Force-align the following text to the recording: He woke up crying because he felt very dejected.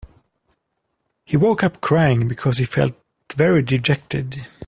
He 1.25 1.37
woke 1.37 1.63
up 1.63 1.79
crying 1.79 2.27
because 2.27 2.57
he 2.57 2.65
felt 2.65 2.93
very 3.37 3.61
dejected. 3.61 4.47